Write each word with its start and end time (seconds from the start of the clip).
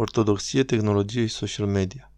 Ortodoxie, 0.00 0.64
tehnologie 0.64 1.26
și 1.26 1.34
social 1.34 1.66
media. 1.66 2.12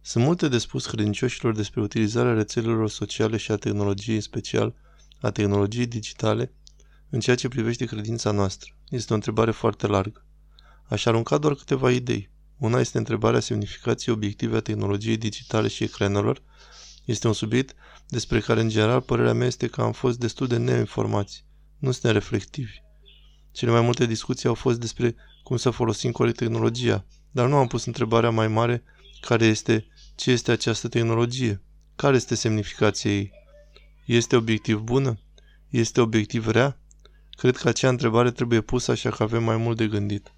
Sunt 0.00 0.24
multe 0.24 0.48
de 0.48 0.58
spus 0.58 0.86
credincioșilor 0.86 1.54
despre 1.54 1.80
utilizarea 1.80 2.32
rețelelor 2.32 2.90
sociale 2.90 3.36
și 3.36 3.52
a 3.52 3.56
tehnologiei, 3.56 4.14
în 4.14 4.20
special 4.20 4.74
a 5.20 5.30
tehnologiei 5.30 5.86
digitale, 5.86 6.52
în 7.10 7.20
ceea 7.20 7.36
ce 7.36 7.48
privește 7.48 7.84
credința 7.84 8.30
noastră. 8.30 8.76
Este 8.88 9.12
o 9.12 9.14
întrebare 9.14 9.50
foarte 9.50 9.86
largă. 9.86 10.24
Aș 10.88 11.06
arunca 11.06 11.38
doar 11.38 11.54
câteva 11.54 11.90
idei. 11.90 12.30
Una 12.58 12.80
este 12.80 12.98
întrebarea 12.98 13.40
semnificației 13.40 14.14
obiective 14.14 14.56
a 14.56 14.60
tehnologiei 14.60 15.16
digitale 15.16 15.68
și 15.68 15.84
ecranelor. 15.84 16.42
Este 17.04 17.26
un 17.26 17.32
subiect 17.32 17.76
despre 18.08 18.40
care, 18.40 18.60
în 18.60 18.68
general, 18.68 19.00
părerea 19.00 19.34
mea 19.34 19.46
este 19.46 19.66
că 19.66 19.80
am 19.80 19.92
fost 19.92 20.18
destul 20.18 20.46
de 20.46 20.56
neinformați. 20.56 21.44
Nu 21.78 21.90
suntem 21.90 22.12
reflectivi. 22.12 22.82
Cele 23.52 23.70
mai 23.70 23.80
multe 23.80 24.06
discuții 24.06 24.48
au 24.48 24.54
fost 24.54 24.80
despre 24.80 25.14
cum 25.44 25.56
să 25.56 25.70
folosim 25.70 26.12
corect 26.12 26.36
tehnologia, 26.36 27.04
dar 27.30 27.48
nu 27.48 27.56
am 27.56 27.66
pus 27.66 27.84
întrebarea 27.84 28.30
mai 28.30 28.48
mare 28.48 28.82
care 29.20 29.44
este 29.44 29.86
ce 30.14 30.30
este 30.30 30.50
această 30.50 30.88
tehnologie, 30.88 31.62
care 31.96 32.16
este 32.16 32.34
semnificația 32.34 33.10
ei. 33.10 33.32
Este 34.04 34.36
obiectiv 34.36 34.78
bună? 34.78 35.18
Este 35.68 36.00
obiectiv 36.00 36.48
rea? 36.48 36.78
Cred 37.30 37.56
că 37.56 37.68
acea 37.68 37.88
întrebare 37.88 38.30
trebuie 38.30 38.60
pusă 38.60 38.90
așa 38.90 39.10
că 39.10 39.22
avem 39.22 39.44
mai 39.44 39.56
mult 39.56 39.76
de 39.76 39.86
gândit. 39.86 40.32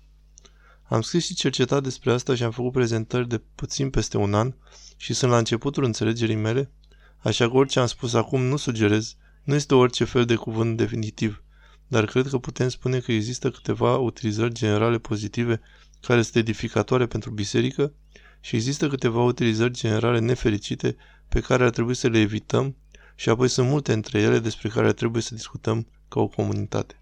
Am 0.83 1.01
scris 1.01 1.25
și 1.25 1.35
cercetat 1.35 1.83
despre 1.83 2.13
asta 2.13 2.35
și 2.35 2.43
am 2.43 2.51
făcut 2.51 2.73
prezentări 2.73 3.29
de 3.29 3.43
puțin 3.55 3.91
peste 3.91 4.17
un 4.17 4.35
an 4.35 4.55
și 4.97 5.15
sunt 5.15 5.31
la 5.31 5.39
începutul 5.39 5.85
înțelegerii 5.85 6.35
mele, 6.35 6.71
așa 7.19 7.49
că 7.49 7.57
orice 7.57 7.81
am 7.81 7.87
spus 7.87 8.15
acum 8.15 8.43
nu 8.43 8.57
sugerez, 8.57 9.17
nu 9.43 9.55
este 9.55 9.75
orice 9.75 10.05
fel 10.05 10.25
de 10.25 10.35
cuvânt 10.35 10.77
definitiv 10.77 11.43
dar 11.89 12.05
cred 12.05 12.29
că 12.29 12.39
putem 12.39 12.69
spune 12.69 12.99
că 12.99 13.13
există 13.13 13.51
câteva 13.51 13.97
utilizări 13.97 14.53
generale 14.53 14.99
pozitive 14.99 15.61
care 16.01 16.23
sunt 16.23 16.35
edificatoare 16.35 17.07
pentru 17.07 17.31
biserică 17.31 17.93
și 18.41 18.57
există 18.57 18.89
câteva 18.89 19.23
utilizări 19.23 19.73
generale 19.73 20.19
nefericite 20.19 20.97
pe 21.29 21.41
care 21.41 21.65
ar 21.65 21.71
trebui 21.71 21.95
să 21.95 22.09
le 22.09 22.19
evităm 22.19 22.77
și 23.15 23.29
apoi 23.29 23.49
sunt 23.49 23.69
multe 23.69 23.93
între 23.93 24.21
ele 24.21 24.39
despre 24.39 24.69
care 24.69 24.87
ar 24.87 24.93
trebui 24.93 25.21
să 25.21 25.35
discutăm 25.35 25.87
ca 26.09 26.21
o 26.21 26.27
comunitate. 26.29 27.01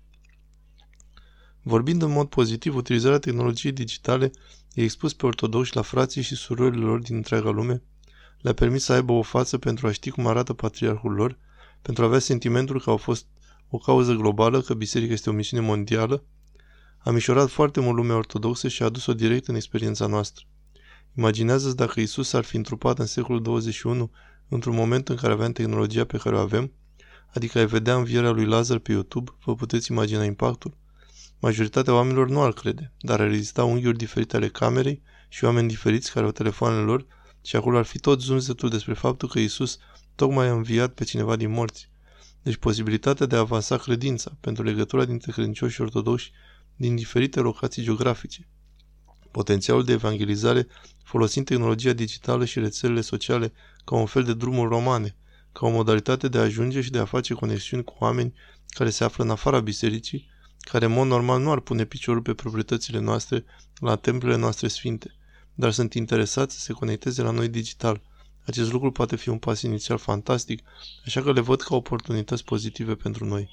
Vorbind 1.63 2.03
în 2.03 2.11
mod 2.11 2.29
pozitiv, 2.29 2.75
utilizarea 2.77 3.19
tehnologiei 3.19 3.73
digitale 3.73 4.31
e 4.75 4.83
expus 4.83 5.13
pe 5.13 5.27
ortodoxi 5.27 5.75
la 5.77 5.83
frații 5.83 6.23
și 6.23 6.35
surorile 6.35 6.85
lor 6.85 6.99
din 6.99 7.17
întreaga 7.17 7.51
lume, 7.51 7.83
le-a 8.41 8.53
permis 8.53 8.85
să 8.85 8.93
aibă 8.93 9.13
o 9.13 9.23
față 9.23 9.59
pentru 9.59 9.87
a 9.87 9.93
ști 9.93 10.11
cum 10.11 10.27
arată 10.27 10.53
patriarhul 10.53 11.13
lor, 11.13 11.39
pentru 11.83 12.03
a 12.03 12.07
avea 12.07 12.19
sentimentul 12.19 12.81
că 12.81 12.91
au 12.91 12.97
fost 12.97 13.27
o 13.75 13.79
cauză 13.79 14.13
globală, 14.13 14.61
că 14.61 14.75
biserica 14.75 15.13
este 15.13 15.31
o 15.31 15.33
misiune 15.33 15.67
mondială, 15.67 16.25
a 16.99 17.11
mișorat 17.11 17.51
foarte 17.51 17.81
mult 17.81 17.97
lumea 17.97 18.17
ortodoxă 18.17 18.69
și 18.69 18.83
a 18.83 18.85
adus-o 18.85 19.15
direct 19.15 19.49
în 19.49 19.55
experiența 19.55 20.07
noastră. 20.07 20.45
Imaginează-ți 21.17 21.77
dacă 21.77 22.01
Isus 22.01 22.33
ar 22.33 22.45
fi 22.45 22.57
întrupat 22.57 22.99
în 22.99 23.07
secolul 23.07 23.43
21 23.43 24.11
într-un 24.49 24.75
moment 24.75 25.09
în 25.09 25.17
care 25.17 25.33
aveam 25.33 25.53
tehnologia 25.53 26.05
pe 26.05 26.17
care 26.17 26.37
o 26.37 26.39
avem, 26.39 26.73
adică 27.35 27.59
ai 27.59 27.67
vedea 27.67 27.97
învierea 27.97 28.31
lui 28.31 28.45
Lazar 28.45 28.79
pe 28.79 28.93
YouTube, 28.93 29.31
vă 29.45 29.55
puteți 29.55 29.91
imagina 29.91 30.25
impactul? 30.25 30.77
Majoritatea 31.41 31.95
oamenilor 31.95 32.29
nu 32.29 32.43
ar 32.43 32.53
crede, 32.53 32.93
dar 33.01 33.21
ar 33.21 33.31
exista 33.31 33.65
unghiuri 33.65 33.97
diferite 33.97 34.37
ale 34.37 34.49
camerei 34.49 35.03
și 35.29 35.45
oameni 35.45 35.69
diferiți 35.69 36.13
care 36.13 36.27
au 36.27 36.33
telefoanele 36.33 36.83
lor 36.83 37.07
și 37.43 37.57
acolo 37.57 37.79
ar 37.79 37.85
fi 37.85 37.99
tot 37.99 38.21
zumzetul 38.21 38.69
despre 38.69 38.95
faptul 38.95 39.29
că 39.29 39.39
Isus 39.39 39.79
tocmai 40.15 40.47
a 40.47 40.53
înviat 40.53 40.93
pe 40.93 41.05
cineva 41.05 41.37
din 41.37 41.51
morți. 41.51 41.93
Deci 42.45 42.57
posibilitatea 42.57 43.27
de 43.27 43.37
a 43.37 43.39
avansa 43.39 43.77
credința 43.77 44.37
pentru 44.41 44.63
legătura 44.63 45.05
dintre 45.05 45.33
credincioși 45.33 45.75
și 45.75 45.81
ortodoxi 45.81 46.33
din 46.77 46.95
diferite 46.97 47.41
locații 47.41 47.83
geografice. 47.83 48.49
Potențialul 49.31 49.85
de 49.85 49.93
evangelizare 49.93 50.67
folosind 51.05 51.47
tehnologia 51.47 51.93
digitală 51.93 52.45
și 52.45 52.59
rețelele 52.59 53.01
sociale 53.01 53.53
ca 53.85 53.97
un 53.97 54.07
fel 54.07 54.23
de 54.23 54.35
drumuri 54.35 54.69
romane, 54.69 55.17
ca 55.53 55.67
o 55.67 55.71
modalitate 55.71 56.29
de 56.29 56.39
a 56.39 56.41
ajunge 56.41 56.81
și 56.81 56.91
de 56.91 56.99
a 56.99 57.05
face 57.05 57.35
conexiuni 57.35 57.85
cu 57.85 57.95
oameni 57.99 58.35
care 58.69 58.91
se 58.91 59.05
află 59.05 59.25
în 59.25 59.31
afara 59.31 59.61
bisericii, 59.61 60.29
care 60.59 60.85
în 60.85 60.93
mod 60.93 61.07
normal 61.07 61.41
nu 61.41 61.51
ar 61.51 61.61
pune 61.61 61.85
piciorul 61.85 62.23
pe 62.23 62.35
proprietățile 62.35 62.99
noastre 62.99 63.45
la 63.81 63.97
templele 63.97 64.37
noastre 64.37 64.69
sfinte, 64.69 65.15
dar 65.55 65.73
sunt 65.73 65.95
interesați 65.95 66.55
să 66.55 66.61
se 66.61 66.73
conecteze 66.73 67.23
la 67.23 67.31
noi 67.31 67.49
digital– 67.49 68.03
acest 68.47 68.73
lucru 68.73 68.91
poate 68.91 69.17
fi 69.17 69.29
un 69.29 69.39
pas 69.39 69.63
inițial 69.63 69.99
fantastic, 69.99 70.63
așa 71.05 71.23
că 71.23 71.33
le 71.33 71.41
văd 71.41 71.61
ca 71.61 71.75
oportunități 71.75 72.45
pozitive 72.45 72.95
pentru 72.95 73.25
noi. 73.25 73.49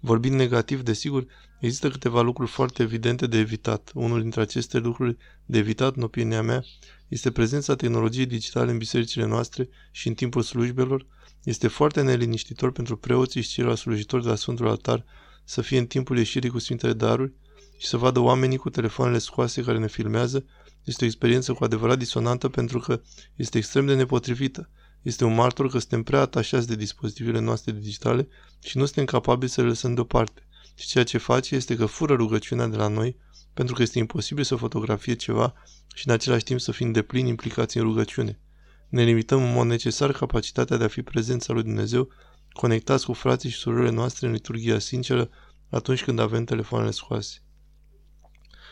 Vorbind 0.00 0.34
negativ, 0.34 0.82
desigur, 0.82 1.26
există 1.60 1.90
câteva 1.90 2.20
lucruri 2.20 2.50
foarte 2.50 2.82
evidente 2.82 3.26
de 3.26 3.38
evitat. 3.38 3.90
Unul 3.94 4.20
dintre 4.20 4.40
aceste 4.40 4.78
lucruri 4.78 5.16
de 5.44 5.58
evitat, 5.58 5.96
în 5.96 6.02
opinia 6.02 6.42
mea, 6.42 6.64
este 7.08 7.30
prezența 7.30 7.74
tehnologiei 7.74 8.26
digitale 8.26 8.70
în 8.70 8.78
bisericile 8.78 9.26
noastre 9.26 9.68
și 9.90 10.08
în 10.08 10.14
timpul 10.14 10.42
slujbelor. 10.42 11.06
Este 11.42 11.68
foarte 11.68 12.02
neliniștitor 12.02 12.72
pentru 12.72 12.96
preoții 12.96 13.40
și 13.40 13.48
ceilalți 13.48 13.80
slujitori 13.80 14.22
de 14.22 14.28
la 14.28 14.34
Sfântul 14.34 14.68
Altar 14.68 15.04
să 15.44 15.60
fie 15.60 15.78
în 15.78 15.86
timpul 15.86 16.16
ieșirii 16.16 16.50
cu 16.50 16.58
Sfintele 16.58 16.92
Daruri 16.92 17.32
și 17.76 17.86
să 17.86 17.96
vadă 17.96 18.18
oamenii 18.18 18.56
cu 18.56 18.70
telefoanele 18.70 19.18
scoase 19.18 19.62
care 19.62 19.78
ne 19.78 19.88
filmează 19.88 20.44
este 20.84 21.04
o 21.04 21.06
experiență 21.06 21.52
cu 21.52 21.64
adevărat 21.64 21.98
disonantă 21.98 22.48
pentru 22.48 22.78
că 22.78 23.00
este 23.36 23.58
extrem 23.58 23.86
de 23.86 23.94
nepotrivită. 23.94 24.70
Este 25.02 25.24
un 25.24 25.34
martor 25.34 25.68
că 25.70 25.78
suntem 25.78 26.02
prea 26.02 26.20
atașați 26.20 26.66
de 26.66 26.74
dispozitivele 26.74 27.40
noastre 27.40 27.72
digitale 27.72 28.28
și 28.62 28.76
nu 28.76 28.84
suntem 28.84 29.04
capabili 29.04 29.50
să 29.50 29.60
le 29.60 29.66
lăsăm 29.66 29.94
deoparte. 29.94 30.46
Și 30.74 30.86
ceea 30.86 31.04
ce 31.04 31.18
face 31.18 31.54
este 31.54 31.76
că 31.76 31.86
fură 31.86 32.14
rugăciunea 32.14 32.66
de 32.66 32.76
la 32.76 32.88
noi 32.88 33.16
pentru 33.54 33.74
că 33.74 33.82
este 33.82 33.98
imposibil 33.98 34.44
să 34.44 34.56
fotografie 34.56 35.14
ceva 35.14 35.54
și 35.94 36.06
în 36.08 36.12
același 36.12 36.44
timp 36.44 36.60
să 36.60 36.72
fim 36.72 36.92
deplini 36.92 37.28
implicați 37.28 37.76
în 37.76 37.82
rugăciune. 37.82 38.40
Ne 38.88 39.02
limităm 39.02 39.42
în 39.42 39.52
mod 39.52 39.66
necesar 39.66 40.12
capacitatea 40.12 40.76
de 40.76 40.84
a 40.84 40.88
fi 40.88 41.02
prezența 41.02 41.52
lui 41.52 41.62
Dumnezeu, 41.62 42.08
conectați 42.52 43.04
cu 43.04 43.12
frații 43.12 43.50
și 43.50 43.56
surorile 43.58 43.90
noastre 43.90 44.26
în 44.26 44.32
liturgia 44.32 44.78
sinceră 44.78 45.30
atunci 45.70 46.04
când 46.04 46.18
avem 46.18 46.44
telefoanele 46.44 46.90
scoase. 46.90 47.38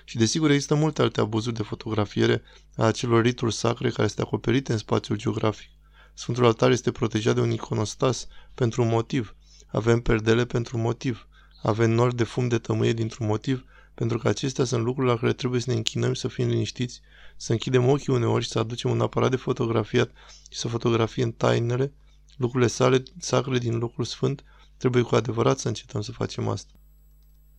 Și 0.04 0.16
desigur 0.16 0.50
există 0.50 0.74
multe 0.74 1.02
alte 1.02 1.20
abuzuri 1.20 1.54
de 1.54 1.62
fotografiere 1.62 2.42
a 2.76 2.84
acelor 2.84 3.22
rituri 3.22 3.54
sacre 3.54 3.90
care 3.90 4.08
sunt 4.08 4.26
acoperite 4.26 4.72
în 4.72 4.78
spațiul 4.78 5.16
geografic. 5.16 5.70
Sfântul 6.14 6.44
altar 6.44 6.70
este 6.70 6.90
protejat 6.90 7.34
de 7.34 7.40
un 7.40 7.50
iconostas 7.50 8.26
pentru 8.54 8.82
un 8.82 8.88
motiv. 8.88 9.34
Avem 9.66 10.00
perdele 10.00 10.44
pentru 10.44 10.76
un 10.76 10.82
motiv. 10.82 11.28
Avem 11.62 11.90
nori 11.90 12.16
de 12.16 12.24
fum 12.24 12.48
de 12.48 12.58
tămâie 12.58 12.92
dintr-un 12.92 13.26
motiv, 13.26 13.64
pentru 13.94 14.18
că 14.18 14.28
acestea 14.28 14.64
sunt 14.64 14.84
lucruri 14.84 15.08
la 15.08 15.16
care 15.16 15.32
trebuie 15.32 15.60
să 15.60 15.70
ne 15.70 15.76
închinăm 15.76 16.12
și 16.12 16.20
să 16.20 16.28
fim 16.28 16.48
liniștiți, 16.48 17.00
să 17.36 17.52
închidem 17.52 17.88
ochii 17.88 18.12
uneori 18.12 18.44
și 18.44 18.50
să 18.50 18.58
aducem 18.58 18.90
un 18.90 19.00
aparat 19.00 19.30
de 19.30 19.36
fotografiat 19.36 20.10
și 20.50 20.58
să 20.58 20.68
fotografiem 20.68 21.32
tainele, 21.32 21.92
lucrurile 22.36 22.68
sale 22.68 23.02
sacre 23.18 23.58
din 23.58 23.78
locul 23.78 24.04
sfânt, 24.04 24.44
trebuie 24.76 25.02
cu 25.02 25.14
adevărat 25.14 25.58
să 25.58 25.68
încetăm 25.68 26.00
să 26.00 26.12
facem 26.12 26.48
asta. 26.48 26.72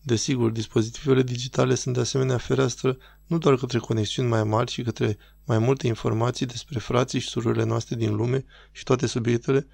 Desigur, 0.07 0.51
dispozitivele 0.51 1.23
digitale 1.23 1.75
sunt 1.75 1.95
de 1.95 1.99
asemenea 1.99 2.37
fereastră 2.37 2.97
nu 3.25 3.37
doar 3.37 3.55
către 3.55 3.79
conexiuni 3.79 4.29
mai 4.29 4.43
mari, 4.43 4.71
ci 4.71 4.83
către 4.83 5.17
mai 5.45 5.59
multe 5.59 5.87
informații 5.87 6.45
despre 6.45 6.79
frații 6.79 7.19
și 7.19 7.27
surorile 7.27 7.63
noastre 7.63 7.95
din 7.95 8.15
lume 8.15 8.45
și 8.71 8.83
toate 8.83 9.07
subiectele, 9.07 9.67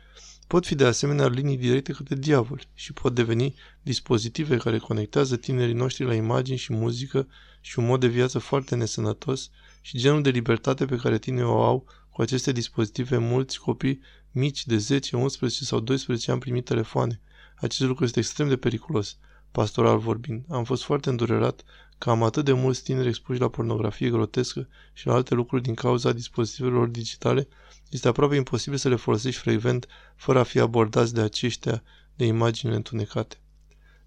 pot 0.48 0.66
fi 0.66 0.76
de 0.76 0.86
asemenea 0.86 1.28
linii 1.28 1.58
directe 1.58 1.92
către 1.92 2.16
diavol 2.16 2.62
și 2.74 2.94
pot 2.94 3.16
deveni 3.16 3.56
dispozitive 3.82 4.58
care 4.58 4.78
conectează 4.78 5.36
tinerii 5.36 5.74
noștri 5.74 6.06
la 6.06 6.14
imagini 6.14 6.58
și 6.58 6.74
muzică 6.74 7.28
și 7.62 7.80
un 7.80 7.86
mod 7.86 8.00
de 8.00 8.08
viață 8.08 8.40
foarte 8.40 8.76
nesănătos 8.76 9.50
și 9.82 9.98
genul 9.98 10.22
de 10.22 10.30
libertate 10.30 10.86
pe 10.86 10.96
care 10.96 11.18
tinerii 11.18 11.46
o 11.46 11.64
au 11.64 11.86
cu 12.10 12.22
aceste 12.22 12.52
dispozitive 12.52 13.18
mulți 13.18 13.60
copii 13.60 14.02
mici 14.32 14.66
de 14.66 14.78
10, 14.78 15.16
11 15.16 15.64
sau 15.64 15.80
12 15.80 16.32
ani 16.32 16.40
primit 16.40 16.66
telefoane. 16.66 17.22
Acest 17.56 17.88
lucru 17.88 18.04
este 18.04 18.20
extrem 18.20 18.48
de 18.48 18.58
periculos 18.58 19.18
pastoral 19.52 19.98
vorbind. 19.98 20.46
Am 20.50 20.64
fost 20.64 20.84
foarte 20.84 21.10
îndurerat 21.10 21.64
că 21.98 22.10
am 22.10 22.24
atât 22.24 22.46
de 22.46 22.52
mulți 22.54 22.84
tineri 22.84 23.08
expuși 23.08 23.40
la 23.40 23.50
pornografie 23.50 24.10
grotescă 24.10 24.68
și 24.94 25.08
la 25.08 25.14
alte 25.14 25.34
lucruri 25.34 25.62
din 25.62 25.74
cauza 25.74 26.12
dispozitivelor 26.12 26.88
digitale, 26.88 27.48
este 27.90 28.08
aproape 28.08 28.36
imposibil 28.36 28.78
să 28.78 28.90
le 28.90 28.96
folosești 28.96 29.42
frecvent 29.42 29.88
fără 30.16 30.40
a 30.40 30.44
fi 30.44 30.60
abordați 30.60 31.14
de 31.14 31.22
aceștia 31.22 31.84
de 32.16 32.26
imagini 32.26 32.76
întunecate. 32.76 33.42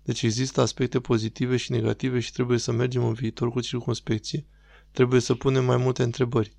Deci 0.03 0.23
există 0.23 0.61
aspecte 0.61 1.01
pozitive 1.01 1.57
și 1.57 1.71
negative 1.71 2.21
și 2.21 2.33
trebuie 2.33 2.59
să 2.59 2.73
mergem 2.73 3.05
în 3.05 3.13
viitor 3.13 3.51
cu 3.51 3.61
circunspecție. 3.61 4.47
Trebuie 4.91 5.21
să 5.21 5.35
punem 5.35 5.65
mai 5.65 5.77
multe 5.77 6.03
întrebări. 6.03 6.57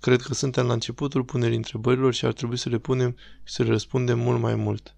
Cred 0.00 0.20
că 0.20 0.34
suntem 0.34 0.66
la 0.66 0.72
începutul 0.72 1.24
punerii 1.24 1.56
întrebărilor 1.56 2.14
și 2.14 2.24
ar 2.24 2.32
trebui 2.32 2.56
să 2.56 2.68
le 2.68 2.78
punem 2.78 3.16
și 3.44 3.52
să 3.54 3.62
le 3.62 3.68
răspundem 3.70 4.18
mult 4.18 4.40
mai 4.40 4.54
mult. 4.54 4.94